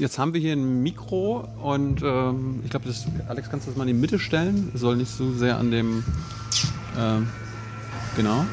[0.00, 2.88] Jetzt haben wir hier ein Mikro und ähm, ich glaube,
[3.26, 4.70] Alex, kannst du das mal in die Mitte stellen?
[4.72, 6.04] Es soll nicht so sehr an dem.
[6.96, 7.28] Ähm,
[8.14, 8.46] genau.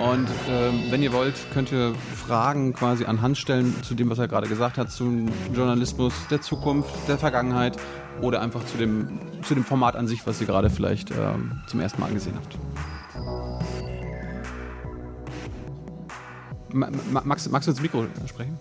[0.00, 4.18] Und ähm, wenn ihr wollt, könnt ihr Fragen quasi an Hans stellen zu dem, was
[4.18, 7.76] er gerade gesagt hat, zum Journalismus der Zukunft, der Vergangenheit
[8.20, 11.78] oder einfach zu dem, zu dem Format an sich, was ihr gerade vielleicht ähm, zum
[11.78, 12.58] ersten Mal angesehen habt.
[16.74, 16.90] Ma
[17.22, 18.58] Max, magst du ins Mikro sprechen?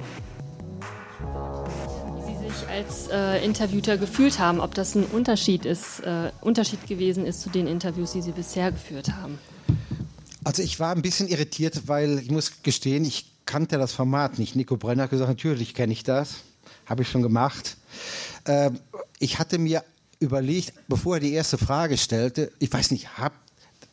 [2.70, 7.50] Als äh, Interviewter gefühlt haben, ob das ein Unterschied ist, äh, Unterschied gewesen ist zu
[7.50, 9.40] den Interviews, die Sie bisher geführt haben.
[10.44, 14.56] Also ich war ein bisschen irritiert, weil ich muss gestehen, ich kannte das Format nicht.
[14.56, 16.38] Nico Brenner hat gesagt, natürlich kenne ich das,
[16.86, 17.78] habe ich schon gemacht.
[18.46, 18.72] Äh,
[19.20, 19.84] ich hatte mir
[20.20, 23.34] überlegt, bevor er die erste Frage stellte, ich weiß nicht, hab,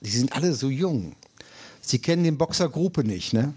[0.01, 1.17] die sind alle so jung.
[1.81, 3.55] Sie kennen den Boxer Gruppe nicht, ne?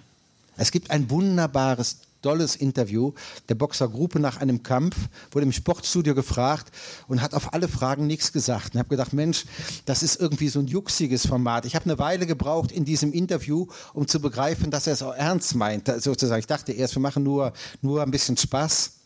[0.55, 3.13] Es gibt ein wunderbares dolles Interview
[3.47, 4.95] der Boxergruppe nach einem Kampf,
[5.31, 6.71] wurde im Sportstudio gefragt
[7.07, 8.73] und hat auf alle Fragen nichts gesagt.
[8.73, 9.45] Und habe gedacht, Mensch,
[9.85, 11.65] das ist irgendwie so ein juxiges Format.
[11.65, 15.15] Ich habe eine Weile gebraucht in diesem Interview, um zu begreifen, dass er es auch
[15.15, 15.91] ernst meint.
[16.01, 18.98] Sozusagen, ich dachte erst, wir machen nur, nur ein bisschen Spaß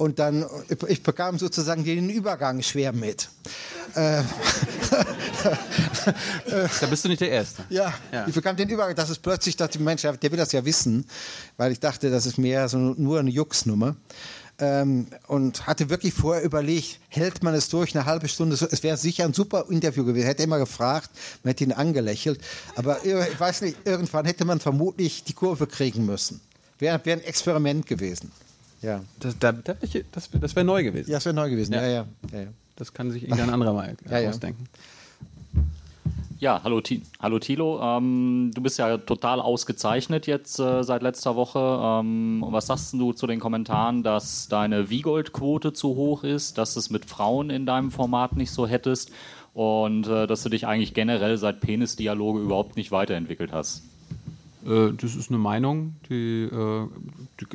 [0.00, 0.46] und dann,
[0.88, 3.28] ich bekam sozusagen den Übergang schwer mit.
[3.94, 4.22] Äh,
[6.80, 7.64] da bist du nicht der Erste.
[7.68, 10.52] Ja, ja, ich bekam den Übergang, das ist plötzlich, dass die Mensch, der will das
[10.52, 11.04] ja wissen,
[11.58, 13.94] weil ich dachte, das ist mehr so nur eine Juxnummer.
[14.58, 18.56] Ähm, und hatte wirklich vorher überlegt, hält man es durch eine halbe Stunde?
[18.70, 20.24] Es wäre sicher ein super Interview gewesen.
[20.24, 21.10] Hätte immer gefragt,
[21.42, 22.40] man hätte ihn angelächelt.
[22.74, 26.40] Aber ich weiß nicht, irgendwann hätte man vermutlich die Kurve kriegen müssen.
[26.78, 28.32] Wäre wär ein Experiment gewesen.
[28.82, 29.02] Ja.
[29.18, 31.10] Das, da, das, das wäre neu gewesen.
[31.10, 31.74] Ja, das wäre neu gewesen.
[31.74, 31.82] Ja.
[31.82, 34.66] Ja, ja, ja, Das kann sich irgendein anderer mal ja, ausdenken.
[36.40, 36.80] Ja, hallo,
[37.20, 37.80] hallo Thilo.
[37.82, 41.58] Ähm, du bist ja total ausgezeichnet jetzt äh, seit letzter Woche.
[41.58, 46.80] Ähm, was sagst du zu den Kommentaren, dass deine Wiegold-Quote zu hoch ist, dass du
[46.80, 49.12] es mit Frauen in deinem Format nicht so hättest
[49.52, 53.82] und äh, dass du dich eigentlich generell seit Penis-Dialoge überhaupt nicht weiterentwickelt hast?
[54.66, 56.86] Äh, das ist eine Meinung, die, äh,
[57.40, 57.46] die,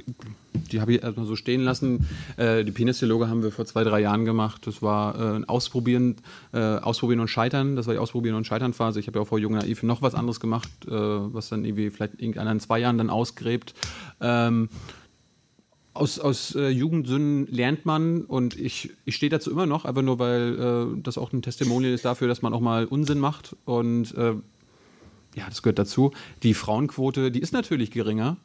[0.71, 2.07] die habe ich erstmal so stehen lassen.
[2.37, 4.65] Äh, die Penisdialoge haben wir vor zwei, drei Jahren gemacht.
[4.67, 6.15] Das war ein Ausprobieren,
[6.51, 7.75] Ausprobieren und Scheitern.
[7.75, 8.99] Das war die Ausprobieren und Scheitern-Phase.
[8.99, 12.19] Ich habe ja auch vor Jung Naiv noch was anderes gemacht, was dann irgendwie vielleicht
[12.19, 13.73] irgendeiner in zwei Jahren dann ausgräbt.
[14.21, 14.69] Ähm,
[15.95, 20.19] aus, aus äh, Jugendsünden lernt man und ich, ich stehe dazu immer noch, einfach nur,
[20.19, 24.13] weil äh, das auch ein Testimonial ist dafür, dass man auch mal Unsinn macht und
[24.15, 24.33] äh,
[25.35, 26.11] ja, das gehört dazu.
[26.43, 28.37] Die Frauenquote, die ist natürlich geringer.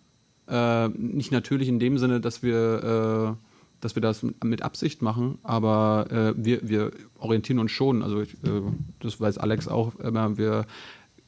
[0.48, 3.44] Äh, nicht natürlich in dem Sinne, dass wir, äh,
[3.80, 8.02] dass wir das mit Absicht machen, aber äh, wir, wir orientieren uns schon.
[8.02, 8.62] Also ich, äh,
[8.98, 10.36] das weiß Alex auch immer.
[10.36, 10.66] Wir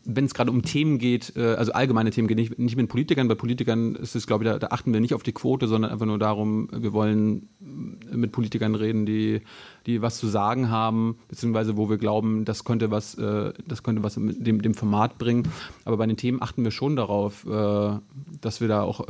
[0.04, 3.28] wenn es gerade um Themen geht, äh, also allgemeine Themen geht, nicht, nicht mit Politikern,
[3.28, 5.90] bei Politikern ist es, glaube ich, da, da, achten wir nicht auf die Quote, sondern
[5.90, 9.42] einfach nur darum, wir wollen mit Politikern reden, die,
[9.86, 14.02] die was zu sagen haben, beziehungsweise wo wir glauben, das könnte was, äh, das könnte
[14.02, 15.48] was dem, dem Format bringen.
[15.84, 17.98] Aber bei den Themen achten wir schon darauf, äh,
[18.40, 19.06] dass wir da auch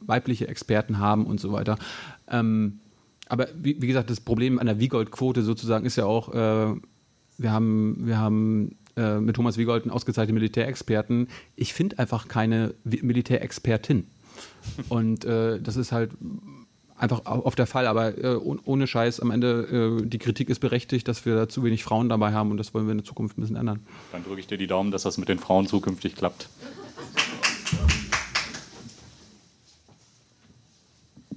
[0.00, 1.78] weibliche Experten haben und so weiter.
[2.28, 2.80] Ähm,
[3.28, 6.32] aber wie, wie, gesagt, das Problem an der Wiegold-Quote sozusagen ist ja auch,
[7.38, 11.28] wir haben, wir haben äh, mit Thomas Wiegold einen ausgezeichneten Militärexperten.
[11.56, 14.06] Ich finde einfach keine Militärexpertin.
[14.88, 16.10] Und äh, das ist halt
[16.96, 21.06] einfach auf der Fall, aber äh, ohne Scheiß, am Ende, äh, die Kritik ist berechtigt,
[21.06, 23.38] dass wir da zu wenig Frauen dabei haben und das wollen wir in der Zukunft
[23.38, 23.80] ein bisschen ändern.
[24.12, 26.48] Dann drücke ich dir die Daumen, dass das mit den Frauen zukünftig klappt.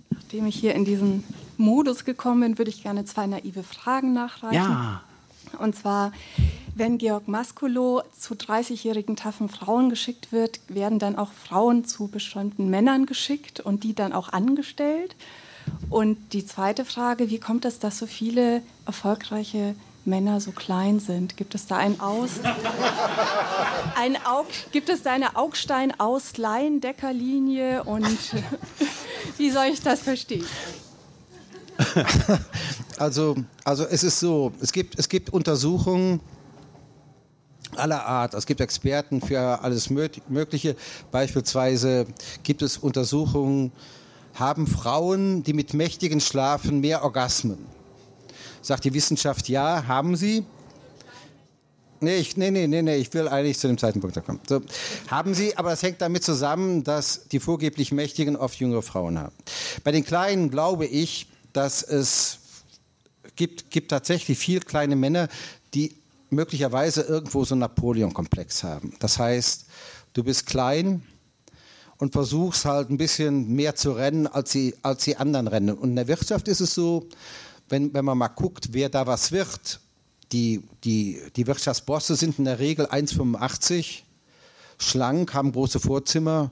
[0.09, 1.23] Nachdem ich hier in diesen
[1.57, 4.55] Modus gekommen bin, würde ich gerne zwei naive Fragen nachreichen.
[4.55, 5.03] Ja.
[5.59, 6.11] Und zwar,
[6.75, 12.69] wenn Georg Maskulo zu 30-jährigen taffen Frauen geschickt wird, werden dann auch Frauen zu bestimmten
[12.69, 15.15] Männern geschickt und die dann auch angestellt?
[15.89, 21.37] Und die zweite Frage, wie kommt es, dass so viele erfolgreiche Männer so klein sind?
[21.37, 22.39] Gibt es da ein Aus
[23.95, 28.05] ein Aug gibt es da eine Augstein-Auslein-Deckerlinie und
[29.37, 30.45] wie soll ich das verstehen?
[32.97, 36.19] Also, also es ist so, es gibt, es gibt Untersuchungen
[37.77, 38.33] aller Art.
[38.33, 40.75] Es gibt Experten für alles Mögliche.
[41.11, 42.05] Beispielsweise
[42.43, 43.71] gibt es Untersuchungen,
[44.35, 47.59] haben Frauen, die mit Mächtigen schlafen, mehr Orgasmen?
[48.61, 50.45] Sagt die Wissenschaft ja, haben sie.
[52.03, 54.39] Nee, ich, nee, nee, nee, ich will eigentlich zu dem Zeitpunkt kommen.
[54.49, 54.61] So,
[55.07, 59.35] haben sie, aber das hängt damit zusammen, dass die vorgeblich Mächtigen oft jüngere Frauen haben.
[59.83, 62.39] Bei den Kleinen glaube ich, dass es
[63.35, 65.27] gibt, gibt tatsächlich viel kleine Männer,
[65.75, 65.95] die
[66.31, 68.93] möglicherweise irgendwo so einen Napoleon-Komplex haben.
[68.99, 69.65] Das heißt,
[70.13, 71.03] du bist klein
[71.97, 75.77] und versuchst halt ein bisschen mehr zu rennen, als die, als die anderen rennen.
[75.77, 77.07] Und in der Wirtschaft ist es so,
[77.69, 79.79] wenn, wenn man mal guckt, wer da was wird,
[80.31, 84.03] die, die, die Wirtschaftsbosse sind in der Regel 1,85,
[84.77, 86.51] schlank, haben große Vorzimmer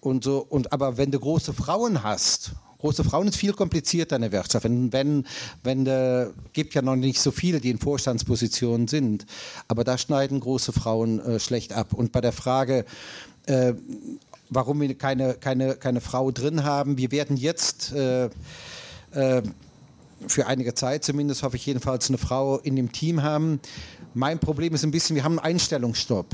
[0.00, 0.44] und so.
[0.48, 2.52] Und, aber wenn du große Frauen hast,
[2.82, 4.64] große Frauen ist viel komplizierter in der Wirtschaft.
[4.64, 5.24] Wenn, wenn,
[5.62, 9.24] wenn äh, gibt ja noch nicht so viele, die in Vorstandspositionen sind,
[9.68, 11.94] aber da schneiden große Frauen äh, schlecht ab.
[11.94, 12.84] Und bei der Frage,
[13.46, 13.74] äh,
[14.50, 18.24] warum wir keine, keine, keine Frau drin haben, wir werden jetzt äh,
[19.12, 19.42] äh,
[20.26, 23.60] für einige Zeit zumindest, hoffe ich jedenfalls, eine Frau in dem Team haben.
[24.12, 26.26] Mein Problem ist ein bisschen, wir haben einen Einstellungsstopp.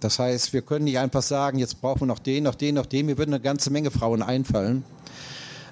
[0.00, 2.86] Das heißt, wir können nicht einfach sagen, jetzt brauchen wir noch den, noch den, noch
[2.86, 3.06] den.
[3.06, 4.84] Mir würden eine ganze Menge Frauen einfallen.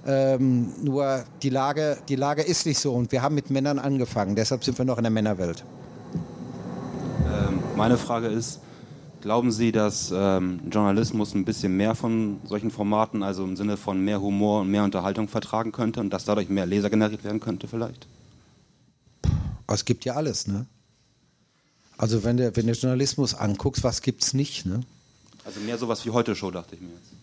[0.06, 4.34] Ähm, nur die Lage, die Lage ist nicht so und wir haben mit Männern angefangen.
[4.34, 5.64] Deshalb sind wir noch in der Männerwelt.
[7.26, 8.60] Ähm, meine Frage ist,
[9.20, 14.02] glauben Sie, dass ähm, Journalismus ein bisschen mehr von solchen Formaten, also im Sinne von
[14.02, 17.68] mehr Humor und mehr Unterhaltung vertragen könnte und dass dadurch mehr Leser generiert werden könnte
[17.68, 18.06] vielleicht?
[19.66, 20.66] Es gibt ja alles, ne?
[21.98, 24.80] Also wenn du, wenn du Journalismus anguckst, was gibt's nicht, ne?
[25.44, 27.19] Also mehr sowas wie heute Show, dachte ich mir jetzt.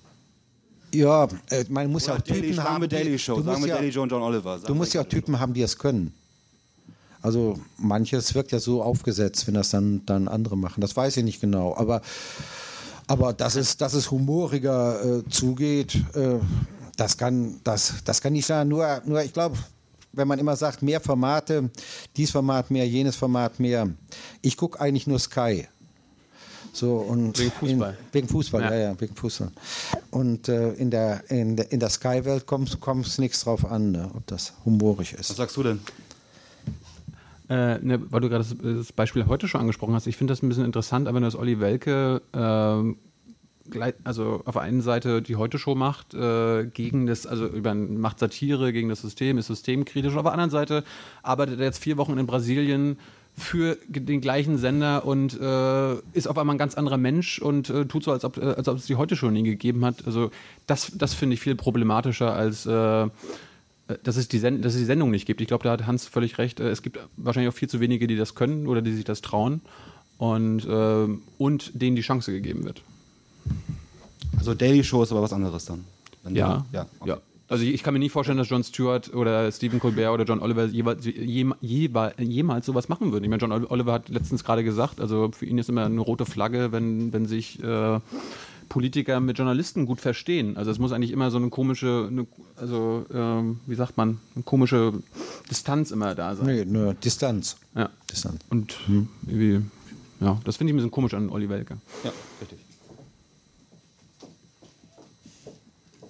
[0.94, 2.90] Ja, äh, man muss Oder ja auch Daily, Typen haben.
[2.90, 4.60] Daily Show, du sagen musst wir ja, Daily Joe und John Oliver.
[4.60, 6.14] du musst ja auch Typen haben, die es können.
[7.22, 10.82] Also manches wirkt ja so aufgesetzt, wenn das dann, dann andere machen.
[10.82, 11.76] Das weiß ich nicht genau.
[11.76, 12.02] Aber,
[13.08, 16.40] aber dass, es, dass es humoriger äh, zugeht, äh,
[16.96, 18.68] das, kann, das, das kann nicht sein.
[18.68, 19.58] Nur, nur ich glaube,
[20.14, 21.70] wenn man immer sagt, mehr Formate,
[22.16, 23.90] dies Format mehr, jenes Format mehr.
[24.42, 25.68] Ich gucke eigentlich nur Sky.
[26.78, 27.90] So, und Wegen Fußball.
[27.90, 28.72] In, wegen Fußball, ja.
[28.72, 28.78] Ja.
[28.92, 29.52] ja, wegen Fußball.
[30.12, 32.70] Und äh, in der, in der, in der Sky-Welt kommt
[33.08, 35.32] es nichts drauf an, ne, ob das humorig ist.
[35.32, 35.80] Was sagst du denn?
[37.50, 40.44] Äh, ne, weil du gerade das, das Beispiel heute schon angesprochen hast, ich finde das
[40.44, 42.98] ein bisschen interessant, aber wenn das Olli Welke ähm,
[44.04, 48.72] also auf der einen Seite die Heute-Show macht, äh, gegen das, also über, macht Satire
[48.72, 50.84] gegen das System, ist systemkritisch, auf der anderen Seite
[51.24, 52.98] arbeitet er jetzt vier Wochen in Brasilien
[53.38, 57.86] für den gleichen Sender und äh, ist auf einmal ein ganz anderer Mensch und äh,
[57.86, 60.06] tut so, als ob, äh, als ob es die Heute-Show nie gegeben hat.
[60.08, 60.32] Also
[60.66, 63.08] das, das finde ich viel problematischer als äh,
[64.04, 65.40] dass es, die Send dass es die Sendung nicht gibt.
[65.40, 66.60] Ich glaube, da hat Hans völlig recht.
[66.60, 69.22] Äh, Es gibt wahrscheinlich auch viel zu wenige, die das können oder die sich das
[69.22, 69.62] trauen
[70.18, 72.82] und, ähm, und denen die Chance gegeben wird.
[74.38, 75.86] Also Daily Show ist aber was anderes dann.
[76.24, 77.10] Wenn du- Ja, ja, okay.
[77.12, 77.18] ja.
[77.50, 80.42] Also ich ich kann mir nie vorstellen, dass Jon Stewart oder Stephen Colbert oder John
[80.42, 83.24] Oliver jeweils, jeweils, jemals sowas machen würden.
[83.24, 86.26] Ich meine, John Oliver hat letztens gerade gesagt, also für ihn ist immer eine rote
[86.26, 88.00] Flagge, wenn, wenn sich äh,
[88.68, 90.58] Politiker mit Journalisten gut verstehen.
[90.58, 92.28] Also es muss eigentlich immer so eine komische, eine,
[92.58, 94.94] also ähm, wie sagt man, eine komische
[95.50, 96.48] Distanz immer da sein.
[96.48, 97.58] Nee, nur Distanz.
[97.76, 97.90] Ja.
[98.12, 98.42] Distanz.
[98.50, 98.78] Und
[99.26, 99.62] irgendwie,
[100.20, 101.78] ja, das finde ich ein bisschen komisch an Olli Welke.
[102.04, 102.12] ja,
[102.42, 102.67] richtig.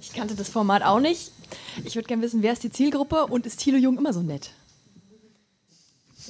[0.09, 1.31] Ich kannte das Format auch nicht.
[1.83, 4.51] Ich würde gerne wissen, wer ist die Zielgruppe und ist Thilo Jung immer so nett?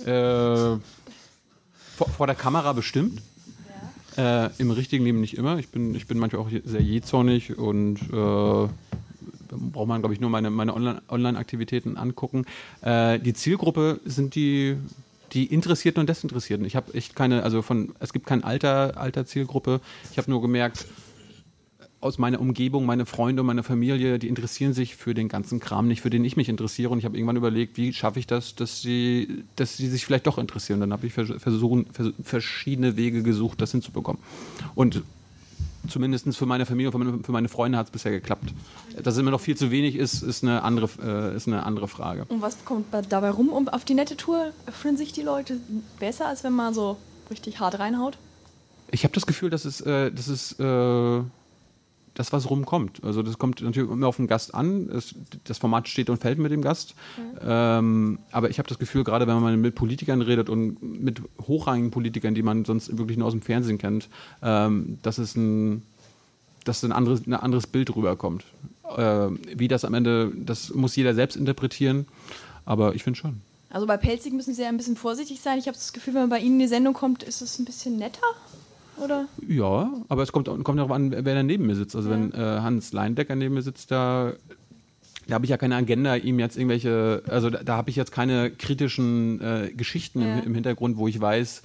[0.03, 0.79] Äh,
[1.95, 3.21] vor, vor der Kamera bestimmt.
[4.18, 5.59] Äh, Im richtigen Leben nicht immer.
[5.59, 10.31] Ich bin, ich bin manchmal auch sehr jähzornig und äh, braucht man, glaube ich, nur
[10.31, 12.45] meine, meine Online- Online-Aktivitäten angucken.
[12.81, 14.75] Äh, die Zielgruppe sind die,
[15.33, 16.65] die Interessierten und Desinteressierten.
[16.65, 19.81] Ich habe echt keine, also von, es gibt kein Alter, Alter Zielgruppe.
[20.12, 20.88] Ich habe nur gemerkt,
[22.07, 25.88] aus meiner Umgebung, meine Freunde und meine Familie, die interessieren sich für den ganzen Kram
[25.88, 26.89] nicht, für den ich mich interessiere.
[26.89, 30.25] Und ich habe irgendwann überlegt, wie schaffe ich das, dass sie, dass sie sich vielleicht
[30.25, 30.79] doch interessieren.
[30.79, 34.22] Dann habe ich vers versuchen, vers verschiedene Wege gesucht, das hinzubekommen.
[34.74, 35.03] Und
[35.88, 38.53] zumindest für meine Familie und für meine, für meine Freunde hat es bisher geklappt.
[39.03, 41.88] Dass es immer noch viel zu wenig ist, ist eine andere, äh, ist eine andere
[41.88, 42.25] Frage.
[42.29, 43.50] Und was kommt bei- dabei rum?
[43.50, 45.60] Um, auf die nette Tour fühlen sich die Leute
[46.00, 46.98] besser, als wenn man so
[47.29, 48.17] richtig hart reinhaut?
[48.91, 51.22] Ich habe das Gefühl, dass es, äh, dass es äh,
[52.17, 53.03] das, was rumkommt.
[53.03, 54.89] Also das kommt natürlich immer auf den Gast an.
[54.89, 56.95] Es, das Format steht und fällt mit dem Gast.
[57.41, 61.91] Ähm, aber ich habe das Gefühl, gerade wenn man mit Politikern redet und mit hochrangigen
[61.91, 64.09] Politikern, die man sonst wirklich nur aus dem Fernsehen kennt,
[64.41, 65.83] ähm, dass es ein,
[66.63, 68.45] dass ein anderes, ein anderes Bild rüberkommt.
[68.95, 72.07] Äh, wie das am Ende, das muss jeder selbst interpretieren.
[72.65, 73.41] Aber ich finde schon.
[73.69, 75.59] Also bei Pelzig müssen Sie ja ein bisschen vorsichtig sein.
[75.59, 77.65] Ich habe das Gefühl, wenn man bei Ihnen in die Sendung kommt, ist es ein
[77.65, 78.25] bisschen netter?
[79.04, 79.27] Oder?
[79.48, 81.96] Ja, aber es kommt, kommt darauf an, wer da neben mir sitzt.
[81.96, 84.34] Also wenn äh, Hans Leindecker neben mir sitzt, da,
[85.27, 88.12] da habe ich ja keine Agenda, ihm jetzt irgendwelche, also da, da habe ich jetzt
[88.12, 90.39] keine kritischen äh, Geschichten Ja.
[90.39, 91.62] im, im Hintergrund, wo ich weiß,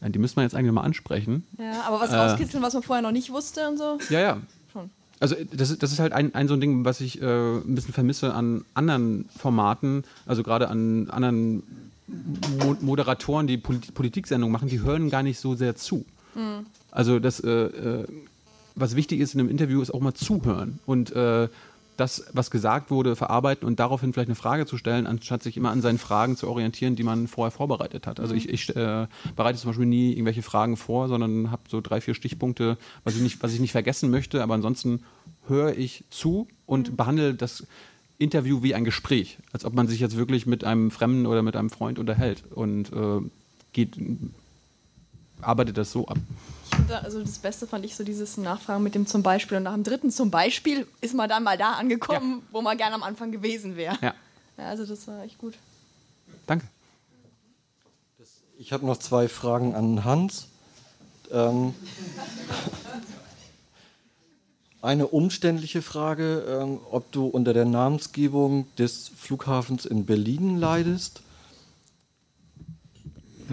[0.00, 1.44] ja, die müssen wir jetzt eigentlich mal ansprechen.
[1.58, 2.16] Ja, aber was Äh.
[2.16, 3.98] rauskitzeln, was man vorher noch nicht wusste und so?
[4.08, 4.38] Ja, ja.
[4.72, 4.88] Schon.
[5.18, 7.74] Also das ist, das ist halt ein, ein so ein Ding, was ich äh, ein
[7.74, 11.62] bisschen vermisse an anderen Formaten, also gerade an anderen
[12.58, 16.04] Mo Moderatoren, die Polit Politiksendungen machen, die hören gar nicht so sehr zu.
[16.90, 18.06] Also das, äh, äh,
[18.74, 21.48] was wichtig ist in einem Interview, ist auch mal zuhören und äh,
[22.00, 25.70] das, was gesagt wurde, verarbeiten und daraufhin vielleicht eine Frage zu stellen, anstatt sich immer
[25.70, 28.20] an seinen Fragen zu orientieren, die man vorher vorbereitet hat.
[28.20, 29.06] Also ich, ich äh,
[29.36, 33.22] bereite zum Beispiel nie irgendwelche Fragen vor, sondern habe so drei, vier Stichpunkte, was ich,
[33.22, 35.04] nicht, was ich nicht vergessen möchte, aber ansonsten
[35.46, 37.66] höre ich zu und behandle das
[38.18, 41.56] Interview wie ein Gespräch, als ob man sich jetzt wirklich mit einem Fremden oder mit
[41.56, 43.20] einem Freund unterhält und äh,
[43.72, 43.96] geht,
[45.42, 46.18] arbeitet das so ab.
[47.02, 49.84] Also das Beste fand ich so dieses Nachfragen mit dem zum Beispiel und nach dem
[49.84, 52.44] dritten zum Beispiel ist man dann mal da angekommen, ja.
[52.52, 53.98] wo man gerne am Anfang gewesen wäre.
[54.00, 54.14] Ja.
[54.56, 54.64] ja.
[54.64, 55.54] Also das war echt gut.
[56.46, 56.66] Danke.
[58.58, 60.48] Ich habe noch zwei Fragen an Hans.
[61.30, 61.74] Ähm,
[64.82, 71.22] eine umständliche Frage, ähm, ob du unter der Namensgebung des Flughafens in Berlin leidest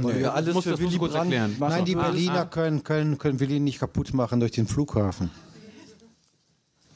[0.03, 1.55] weil wir alles für Willy Brandt erklären.
[1.59, 5.29] Nein, die Berliner können, können, können Willy nicht kaputt machen durch den Flughafen.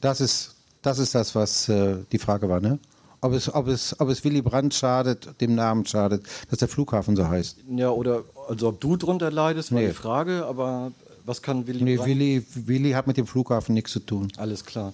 [0.00, 2.78] Das ist das, ist das was äh, die Frage war, ne?
[3.20, 7.14] Ob es, ob, es, ob es Willy Brandt schadet, dem Namen schadet, dass der Flughafen
[7.14, 7.58] so heißt.
[7.70, 9.86] Ja, oder also ob du drunter leidest, war nee.
[9.86, 10.90] die Frage, aber
[11.24, 12.08] was kann Willy nee, Brandt?
[12.08, 14.26] Willy, Willy hat mit dem Flughafen nichts zu tun.
[14.38, 14.92] Alles klar.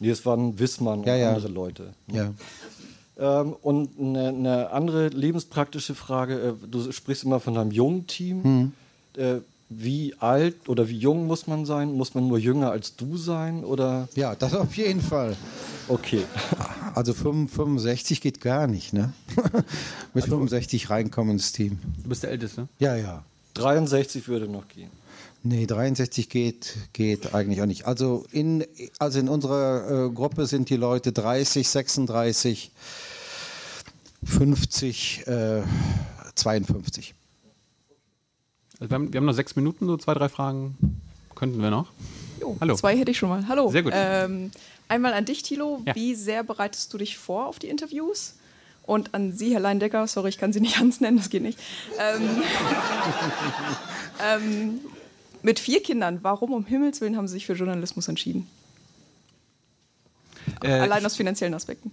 [0.00, 1.28] Nee, es waren Wissmann ja, und ja.
[1.34, 1.92] andere Leute.
[2.08, 2.32] Ja.
[3.18, 8.44] Ähm, und eine, eine, andere lebenspraktische Frage, äh, du sprichst immer von einem jungen Team.
[8.44, 8.72] Hm.
[9.16, 11.92] Äh, wie alt oder wie jung muss man sein?
[11.92, 13.64] Muss man nur jünger als du sein?
[13.64, 14.08] Oder?
[14.14, 15.36] Ja, das auf jeden Fall.
[15.88, 16.22] Okay.
[16.94, 19.12] Also 65 geht gar nicht, ne?
[20.14, 21.78] Mit also, 65 reinkommen ins Team.
[22.02, 22.68] Du bist der Älteste?
[22.78, 23.24] Ja, ja.
[23.54, 24.90] 63 würde noch gehen.
[25.42, 27.86] Nee, 63 geht, geht eigentlich auch nicht.
[27.86, 28.66] Also in,
[28.98, 32.72] also in unserer äh, Gruppe sind die Leute 30, 36,
[34.24, 35.62] 50, äh,
[36.34, 37.14] 52.
[38.80, 40.76] Also wir, haben, wir haben noch sechs Minuten, so zwei, drei Fragen
[41.34, 41.88] könnten wir noch.
[42.40, 42.74] Jo, Hallo.
[42.74, 43.46] Zwei hätte ich schon mal.
[43.48, 43.70] Hallo.
[43.70, 43.92] Sehr gut.
[43.94, 44.50] Ähm,
[44.88, 45.82] einmal an dich, Thilo.
[45.86, 45.94] Ja.
[45.94, 48.34] Wie sehr bereitest du dich vor auf die Interviews?
[48.82, 51.58] Und an Sie, Herr Leindecker, sorry, ich kann Sie nicht Hans nennen, das geht nicht.
[51.98, 52.42] Ähm,
[54.24, 54.80] ähm,
[55.48, 58.46] mit vier Kindern, warum um Himmels Willen haben Sie sich für Journalismus entschieden?
[60.62, 61.90] Äh, Allein aus finanziellen Aspekten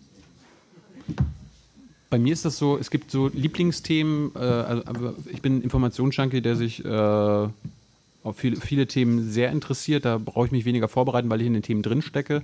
[2.16, 6.56] bei mir ist das so, es gibt so Lieblingsthemen, äh, also, ich bin Informationsjunkie, der
[6.56, 10.06] sich äh, auf viele, viele Themen sehr interessiert.
[10.06, 12.42] Da brauche ich mich weniger vorbereiten, weil ich in den Themen drin stecke.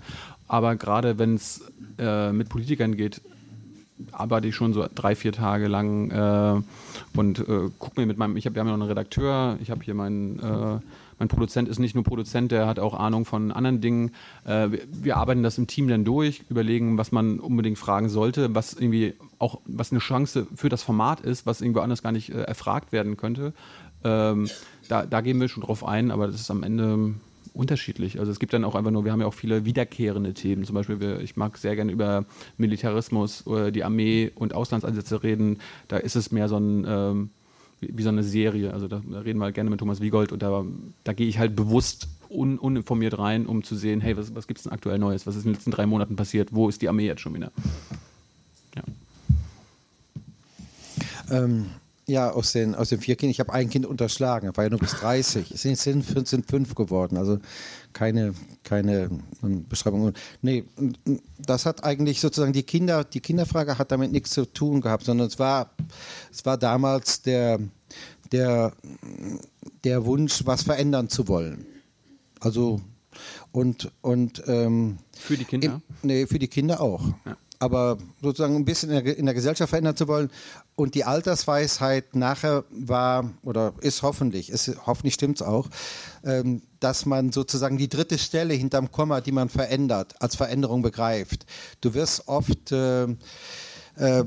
[0.49, 1.61] Aber gerade wenn es
[1.97, 3.21] äh, mit Politikern geht,
[4.11, 8.37] arbeite ich schon so drei, vier Tage lang äh, und äh, gucke mir mit meinem,
[8.37, 10.79] ich habe, wir haben ja noch einen Redakteur, ich habe hier meinen äh,
[11.21, 14.09] mein Produzent ist nicht nur Produzent, der hat auch Ahnung von anderen Dingen.
[14.43, 18.55] Äh, wir, wir, arbeiten das im Team dann durch, überlegen, was man unbedingt fragen sollte,
[18.55, 22.31] was irgendwie auch was eine Chance für das Format ist, was irgendwo anders gar nicht
[22.31, 23.53] äh, erfragt werden könnte.
[24.03, 24.49] Ähm,
[24.89, 27.13] da, da gehen wir schon drauf ein, aber das ist am Ende
[27.53, 28.19] unterschiedlich.
[28.19, 30.63] Also es gibt dann auch einfach nur, wir haben ja auch viele wiederkehrende Themen.
[30.63, 32.25] Zum Beispiel, wir, ich mag sehr gerne über
[32.57, 35.59] Militarismus, äh, die Armee und Auslandseinsätze reden.
[35.87, 37.29] Da ist es mehr so ein ähm,
[37.81, 38.73] wie, wie so eine Serie.
[38.73, 40.63] Also da, da, reden wir halt gerne mit Thomas Wiegold und da,
[41.03, 44.59] da gehe ich halt bewusst un, uninformiert rein, um zu sehen, hey, was, was gibt
[44.59, 45.27] es denn aktuell Neues?
[45.27, 46.53] Was ist in den letzten drei Monaten passiert?
[46.53, 47.51] Wo ist die Armee jetzt schon wieder?
[48.75, 48.83] Ja.
[51.29, 51.65] Ähm,
[52.11, 53.31] ja, aus den, aus den vier Kindern.
[53.31, 55.51] Ich habe ein Kind unterschlagen, war ja nur bis 30.
[55.51, 57.17] Es sind, sind, sind fünf geworden.
[57.17, 57.39] Also
[57.93, 59.09] keine, keine
[59.41, 60.13] ähm, Beschreibung.
[60.41, 60.65] Nee,
[61.39, 65.27] das hat eigentlich sozusagen die Kinder, die Kinderfrage hat damit nichts zu tun gehabt, sondern
[65.27, 65.71] es war,
[66.31, 67.59] es war damals der,
[68.31, 68.73] der,
[69.83, 71.65] der Wunsch, was verändern zu wollen.
[72.39, 72.81] Also
[73.51, 75.81] und und ähm, für die Kinder?
[76.01, 77.05] Im, nee, für die Kinder auch.
[77.25, 80.31] Ja aber sozusagen ein bisschen in der, in der, Gesellschaft verändern zu wollen.
[80.75, 85.69] Und die Altersweisheit nachher war oder ist hoffentlich, ist, hoffentlich stimmt es auch,
[86.23, 91.45] ähm, dass man sozusagen die dritte Stelle hinterm Komma, die man verändert, als Veränderung begreift.
[91.81, 93.07] Du wirst oft äh,
[94.01, 94.23] äh,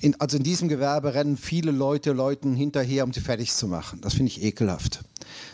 [0.00, 4.00] in, also in diesem Gewerbe rennen viele Leute Leuten hinterher, um sie fertig zu machen.
[4.00, 5.04] Das finde ich ekelhaft.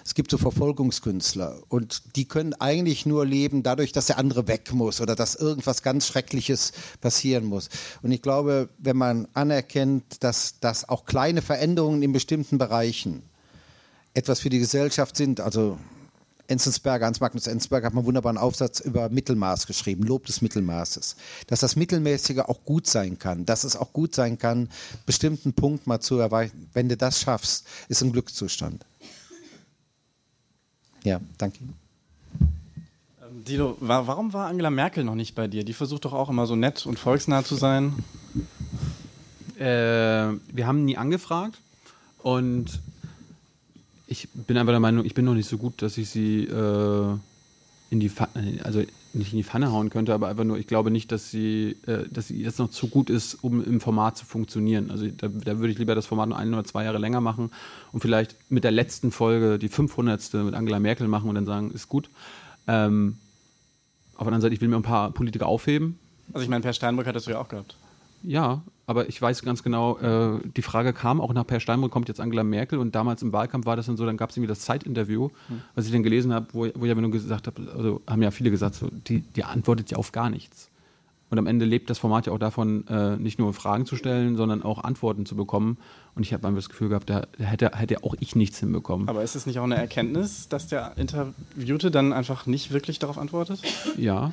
[0.04, 4.72] Es gibt so Verfolgungskünstler und die können eigentlich nur leben dadurch, dass der andere weg
[4.72, 7.70] muss oder dass irgendwas ganz Schreckliches passieren muss.
[8.02, 13.22] Und ich glaube, wenn man anerkennt, dass, dass auch kleine Veränderungen in bestimmten Bereichen
[14.14, 15.76] etwas für die Gesellschaft sind, also
[16.50, 21.16] Enzensberger, Hans Magnus Enzensberger hat einen wunderbaren Aufsatz über Mittelmaß geschrieben, Lob des Mittelmaßes.
[21.46, 24.68] Dass das Mittelmäßige auch gut sein kann, dass es auch gut sein kann,
[25.06, 26.68] bestimmten Punkt mal zu erreichen.
[26.72, 28.84] Wenn du das schaffst, ist ein Glückszustand.
[31.04, 31.58] Ja, danke.
[32.40, 35.64] Ähm, Dilo, warum war Angela Merkel noch nicht bei dir?
[35.64, 37.94] Die versucht doch auch immer so nett und volksnah zu sein.
[39.56, 41.58] Äh, wir haben nie angefragt
[42.22, 42.80] und
[44.10, 47.16] ich bin einfach der Meinung, ich bin noch nicht so gut, dass ich sie äh,
[47.90, 48.80] in die Pfanne, also
[49.12, 52.08] nicht in die Pfanne hauen könnte, aber einfach nur, ich glaube nicht, dass sie, äh,
[52.10, 54.90] dass sie jetzt noch zu gut ist, um im Format zu funktionieren.
[54.90, 57.52] Also da, da würde ich lieber das Format noch ein oder zwei Jahre länger machen
[57.92, 60.34] und vielleicht mit der letzten Folge, die 500.
[60.34, 62.10] mit Angela Merkel machen und dann sagen, ist gut.
[62.66, 63.16] Ähm,
[64.14, 66.00] auf der anderen Seite, ich will mir ein paar Politiker aufheben.
[66.32, 67.76] Also ich meine, Per Steinbrück hattest du ja auch gehabt.
[68.22, 72.08] Ja, aber ich weiß ganz genau, äh, die Frage kam auch nach Per Steinbrück, kommt
[72.08, 74.48] jetzt Angela Merkel und damals im Wahlkampf war das dann so, dann gab es irgendwie
[74.48, 75.62] das Zeitinterview, hm.
[75.74, 78.30] was ich dann gelesen habe, wo, wo ich aber nur gesagt habe, also haben ja
[78.30, 80.70] viele gesagt, so, die, die antwortet ja auf gar nichts.
[81.30, 84.36] Und am Ende lebt das Format ja auch davon, äh, nicht nur Fragen zu stellen,
[84.36, 85.78] sondern auch Antworten zu bekommen.
[86.16, 89.08] Und ich habe einfach das Gefühl gehabt, da, da hätte, hätte auch ich nichts hinbekommen.
[89.08, 93.16] Aber ist es nicht auch eine Erkenntnis, dass der Interviewte dann einfach nicht wirklich darauf
[93.16, 93.62] antwortet?
[93.96, 94.32] Ja,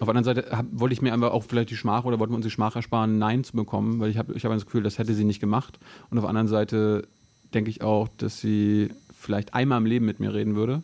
[0.00, 2.32] auf der anderen Seite hab, wollte ich mir einfach auch vielleicht die Schmach oder wollten
[2.32, 4.82] wir uns die Schmach ersparen, Nein zu bekommen, weil ich habe ich hab das Gefühl,
[4.82, 5.78] das hätte sie nicht gemacht.
[6.10, 7.08] Und auf der anderen Seite
[7.54, 10.82] denke ich auch, dass sie vielleicht einmal im Leben mit mir reden würde.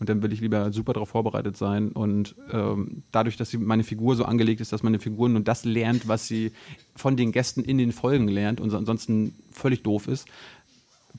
[0.00, 1.90] Und dann will ich lieber super darauf vorbereitet sein.
[1.90, 5.64] Und ähm, dadurch, dass sie meine Figur so angelegt ist, dass meine Figur nur das
[5.64, 6.52] lernt, was sie
[6.94, 10.26] von den Gästen in den Folgen lernt und ansonsten völlig doof ist,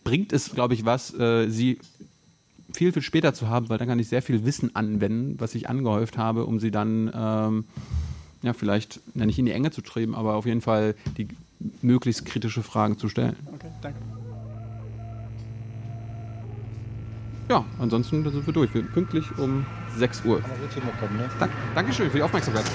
[0.03, 1.79] bringt es, glaube ich, was, äh, sie
[2.75, 5.69] viel, viel später zu haben, weil dann kann ich sehr viel Wissen anwenden, was ich
[5.69, 7.65] angehäuft habe, um sie dann ähm,
[8.41, 11.27] ja, vielleicht ja, nicht in die Enge zu treiben, aber auf jeden Fall die
[11.81, 13.35] möglichst kritische Fragen zu stellen.
[13.53, 13.99] Okay, danke.
[17.49, 18.73] Ja, ansonsten sind wir durch.
[18.73, 19.65] Wir sind pünktlich um
[19.97, 20.41] 6 Uhr.
[21.39, 22.65] Dank, Dankeschön für die Aufmerksamkeit.